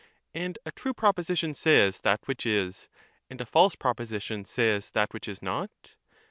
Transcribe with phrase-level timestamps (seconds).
[0.33, 2.89] And a true proposition says that which is,
[3.29, 5.95] and a false proposition says that which is not?